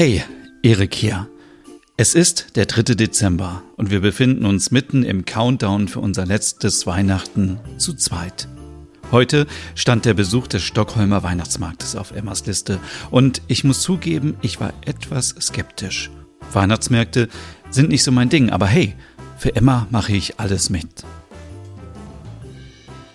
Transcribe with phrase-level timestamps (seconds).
[0.00, 0.22] Hey,
[0.62, 1.28] Erik hier.
[1.96, 2.94] Es ist der 3.
[2.94, 8.46] Dezember und wir befinden uns mitten im Countdown für unser letztes Weihnachten zu zweit.
[9.10, 12.78] Heute stand der Besuch des Stockholmer Weihnachtsmarktes auf Emmas Liste
[13.10, 16.12] und ich muss zugeben, ich war etwas skeptisch.
[16.52, 17.28] Weihnachtsmärkte
[17.68, 18.94] sind nicht so mein Ding, aber hey,
[19.36, 20.86] für Emma mache ich alles mit.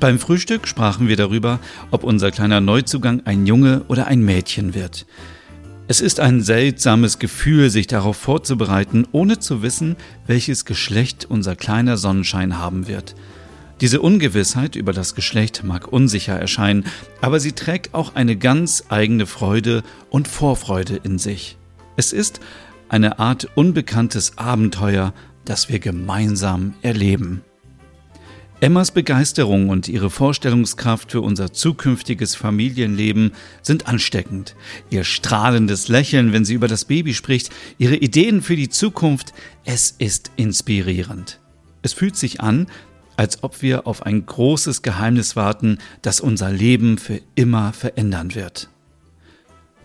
[0.00, 1.60] Beim Frühstück sprachen wir darüber,
[1.92, 5.06] ob unser kleiner Neuzugang ein Junge oder ein Mädchen wird.
[5.86, 11.98] Es ist ein seltsames Gefühl, sich darauf vorzubereiten, ohne zu wissen, welches Geschlecht unser kleiner
[11.98, 13.14] Sonnenschein haben wird.
[13.82, 16.86] Diese Ungewissheit über das Geschlecht mag unsicher erscheinen,
[17.20, 21.58] aber sie trägt auch eine ganz eigene Freude und Vorfreude in sich.
[21.96, 22.40] Es ist
[22.88, 25.12] eine Art unbekanntes Abenteuer,
[25.44, 27.42] das wir gemeinsam erleben.
[28.60, 34.54] Emmas Begeisterung und ihre Vorstellungskraft für unser zukünftiges Familienleben sind ansteckend.
[34.90, 39.90] Ihr strahlendes Lächeln, wenn sie über das Baby spricht, ihre Ideen für die Zukunft, es
[39.98, 41.40] ist inspirierend.
[41.82, 42.68] Es fühlt sich an,
[43.16, 48.70] als ob wir auf ein großes Geheimnis warten, das unser Leben für immer verändern wird.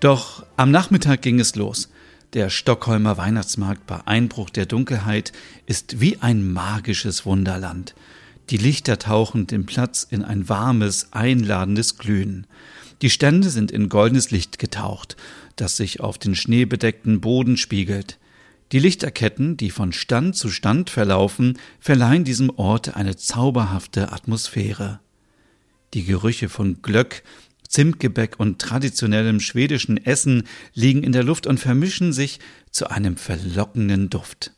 [0.00, 1.90] Doch am Nachmittag ging es los.
[2.32, 5.32] Der Stockholmer Weihnachtsmarkt bei Einbruch der Dunkelheit
[5.66, 7.94] ist wie ein magisches Wunderland.
[8.50, 12.46] Die Lichter tauchen den Platz in ein warmes, einladendes Glühen.
[13.02, 15.16] Die Stände sind in goldenes Licht getaucht,
[15.56, 18.18] das sich auf den schneebedeckten Boden spiegelt.
[18.72, 25.00] Die Lichterketten, die von Stand zu Stand verlaufen, verleihen diesem Ort eine zauberhafte Atmosphäre.
[25.94, 27.22] Die Gerüche von Glöck,
[27.68, 34.10] Zimtgebäck und traditionellem schwedischen Essen liegen in der Luft und vermischen sich zu einem verlockenden
[34.10, 34.53] Duft.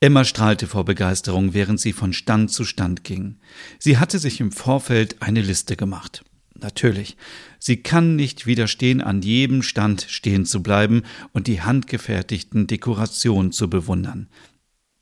[0.00, 3.38] Emma strahlte vor Begeisterung, während sie von Stand zu Stand ging.
[3.78, 6.22] Sie hatte sich im Vorfeld eine Liste gemacht.
[6.54, 7.16] Natürlich,
[7.58, 11.02] sie kann nicht widerstehen, an jedem Stand stehen zu bleiben
[11.32, 14.28] und die handgefertigten Dekorationen zu bewundern.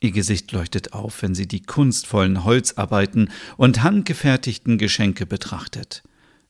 [0.00, 6.02] Ihr Gesicht leuchtet auf, wenn sie die kunstvollen Holzarbeiten und handgefertigten Geschenke betrachtet.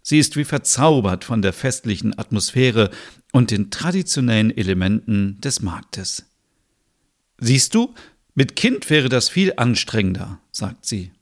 [0.03, 2.91] Sie ist wie verzaubert von der festlichen Atmosphäre
[3.33, 6.27] und den traditionellen Elementen des Marktes.
[7.39, 7.95] Siehst du,
[8.35, 11.13] mit Kind wäre das viel anstrengender, sagt sie.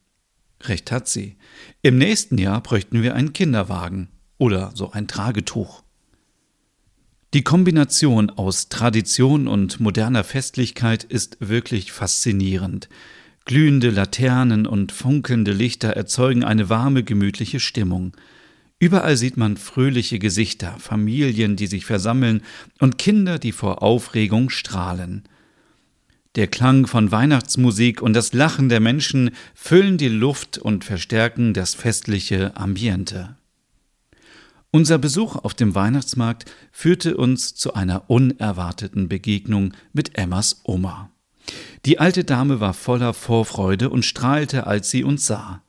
[0.63, 1.37] Recht hat sie.
[1.83, 4.09] Im nächsten Jahr bräuchten wir einen Kinderwagen
[4.39, 5.83] oder so ein Tragetuch.
[7.35, 12.89] Die Kombination aus Tradition und moderner Festlichkeit ist wirklich faszinierend.
[13.45, 18.17] Glühende Laternen und funkelnde Lichter erzeugen eine warme, gemütliche Stimmung.
[18.79, 22.43] Überall sieht man fröhliche Gesichter, Familien, die sich versammeln
[22.81, 25.23] und Kinder, die vor Aufregung strahlen.
[26.35, 31.75] Der Klang von Weihnachtsmusik und das Lachen der Menschen füllen die Luft und verstärken das
[31.75, 33.37] festliche Ambiente.
[34.71, 41.11] Unser Besuch auf dem Weihnachtsmarkt führte uns zu einer unerwarteten Begegnung mit Emmas Oma.
[41.85, 45.63] Die alte Dame war voller Vorfreude und strahlte, als sie uns sah.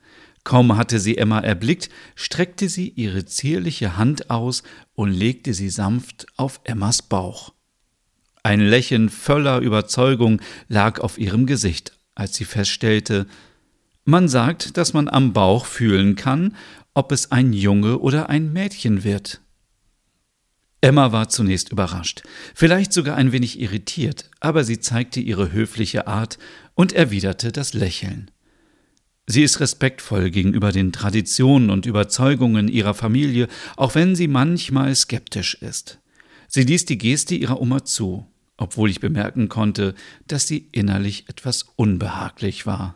[0.45, 4.63] Kaum hatte sie Emma erblickt, streckte sie ihre zierliche Hand aus
[4.95, 7.52] und legte sie sanft auf Emmas Bauch.
[8.45, 13.25] Ein Lächeln voller Überzeugung lag auf ihrem Gesicht, als sie feststellte,
[14.03, 16.57] man sagt, dass man am Bauch fühlen kann,
[16.93, 19.39] ob es ein Junge oder ein Mädchen wird.
[20.81, 22.23] Emma war zunächst überrascht,
[22.53, 26.37] vielleicht sogar ein wenig irritiert, aber sie zeigte ihre höfliche Art
[26.75, 28.29] und erwiderte das Lächeln.
[29.25, 35.53] Sie ist respektvoll gegenüber den Traditionen und Überzeugungen ihrer Familie, auch wenn sie manchmal skeptisch
[35.53, 35.99] ist.
[36.49, 38.27] Sie ließ die Geste ihrer Oma zu
[38.63, 39.93] obwohl ich bemerken konnte,
[40.25, 42.95] dass sie innerlich etwas unbehaglich war.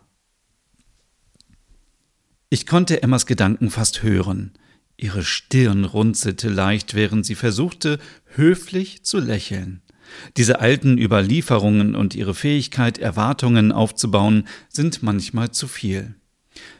[2.49, 4.53] Ich konnte Emmas Gedanken fast hören.
[4.95, 7.99] Ihre Stirn runzelte leicht, während sie versuchte,
[8.33, 9.81] höflich zu lächeln.
[10.37, 16.15] Diese alten Überlieferungen und ihre Fähigkeit, Erwartungen aufzubauen, sind manchmal zu viel.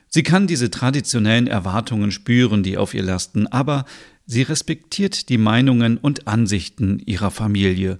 [0.08, 3.84] Sie kann diese traditionellen Erwartungen spüren, die auf ihr lasten, aber
[4.25, 8.00] sie respektiert die Meinungen und Ansichten ihrer Familie,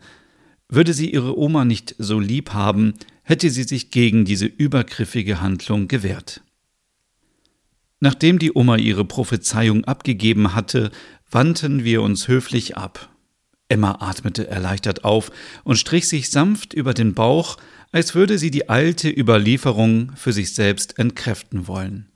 [0.70, 2.94] würde sie ihre Oma nicht so lieb haben,
[3.24, 6.42] hätte sie sich gegen diese übergriffige Handlung gewehrt.
[8.00, 10.92] Nachdem die Oma ihre Prophezeiung abgegeben hatte,
[11.32, 13.10] wandten wir uns höflich ab.
[13.70, 15.32] Emma atmete erleichtert auf
[15.64, 17.58] und strich sich sanft über den Bauch,
[17.92, 22.08] als würde sie die alte Überlieferung für sich selbst entkräften wollen.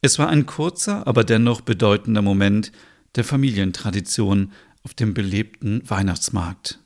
[0.00, 2.72] Es war ein kurzer, aber dennoch bedeutender Moment
[3.16, 4.52] der Familientradition
[4.82, 6.83] auf dem belebten Weihnachtsmarkt.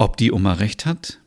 [0.00, 1.18] Ob die Oma recht hat?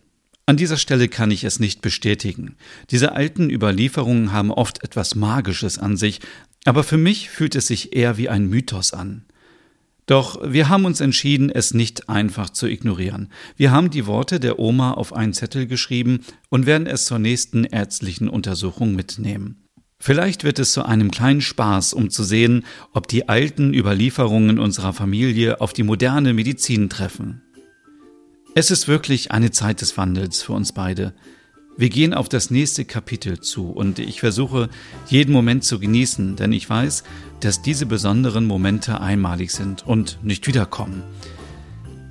[0.48, 2.56] An dieser Stelle kann ich es nicht bestätigen.
[2.90, 6.22] Diese alten Überlieferungen haben oft etwas Magisches an sich,
[6.66, 9.26] aber für mich fühlt es sich eher wie ein Mythos an.
[10.08, 13.30] Doch wir haben uns entschieden, es nicht einfach zu ignorieren.
[13.58, 17.66] Wir haben die Worte der Oma auf einen Zettel geschrieben und werden es zur nächsten
[17.66, 19.68] ärztlichen Untersuchung mitnehmen.
[20.00, 24.94] Vielleicht wird es zu einem kleinen Spaß, um zu sehen, ob die alten Überlieferungen unserer
[24.94, 27.43] Familie auf die moderne Medizin treffen.
[28.56, 31.14] Es ist wirklich eine Zeit des Wandels für uns beide.
[31.76, 34.70] Wir gehen auf das nächste Kapitel zu und ich versuche,
[35.08, 37.04] jeden Moment zu genießen, denn ich weiß,
[37.40, 41.02] dass diese besonderen Momente einmalig sind und nicht wiederkommen.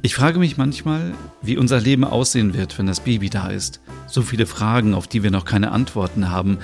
[0.03, 3.81] Ich frage mich manchmal, wie unser Leben aussehen wird, wenn das Baby da ist.
[4.09, 6.59] So viele Fragen, auf die wir noch keine Antworten haben.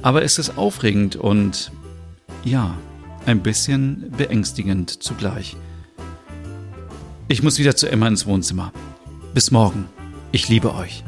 [0.00, 1.70] Aber es ist aufregend und
[2.44, 2.78] ja,
[3.26, 5.54] ein bisschen beängstigend zugleich.
[7.28, 8.72] Ich muss wieder zu Emma ins Wohnzimmer.
[9.34, 9.88] Bis morgen.
[10.32, 11.04] Ich liebe euch.